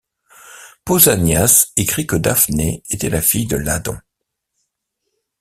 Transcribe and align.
Pausanias 0.83 1.73
écrit 1.77 2.07
que 2.07 2.15
Daphné 2.15 2.81
était 2.89 3.11
la 3.11 3.21
fille 3.21 3.45
de 3.45 3.55
Ladon. 3.57 3.99